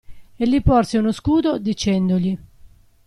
E 0.35 0.47
gli 0.47 0.63
porse 0.63 0.97
uno 0.97 1.11
scudo, 1.11 1.59
dicendogli. 1.59 2.35